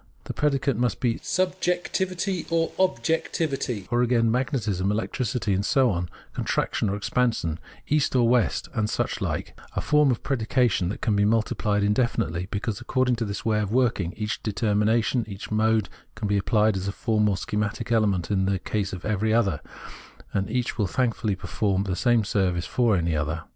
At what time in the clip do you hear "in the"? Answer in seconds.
18.31-18.57